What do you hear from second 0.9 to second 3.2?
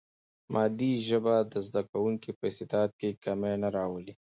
ژبه د زده کوونکي په استعداد کې